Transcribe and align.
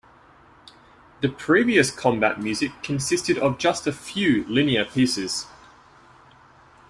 The 1.21 1.29
previous 1.29 1.91
combat 1.91 2.39
music 2.39 2.71
consisted 2.81 3.37
of 3.37 3.59
just 3.59 3.85
a 3.85 3.91
few 3.91 4.45
linear 4.45 4.83
pieces. 4.83 5.45